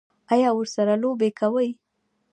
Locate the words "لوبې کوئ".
1.01-1.69